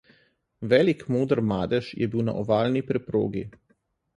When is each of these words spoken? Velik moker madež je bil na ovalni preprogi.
Velik 0.71 1.03
moker 1.15 1.41
madež 1.51 1.91
je 2.01 2.07
bil 2.15 2.25
na 2.31 2.35
ovalni 2.41 2.85
preprogi. 2.89 3.45